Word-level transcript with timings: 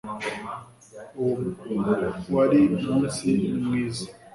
uwo 1.23 1.33
wari 2.35 2.61
umunsi 2.83 3.27
nimwiza 3.51 4.05